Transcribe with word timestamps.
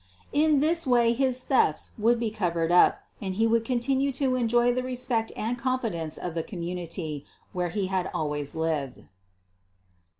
In 0.33 0.61
this 0.61 0.87
way 0.87 1.13
his 1.13 1.43
thefts 1.43 1.91
would 1.95 2.19
be 2.19 2.31
covered 2.31 2.71
up 2.71 3.01
and 3.21 3.35
he 3.35 3.47
could 3.47 3.63
continue 3.63 4.11
to 4.13 4.33
enjoy 4.33 4.73
the 4.73 4.81
respect 4.81 5.31
and 5.37 5.59
confidence 5.59 6.17
of 6.17 6.33
the 6.33 6.41
community 6.41 7.23
where 7.53 7.69
he 7.69 7.85
had 7.85 8.09
always 8.11 8.55
lived. 8.55 9.03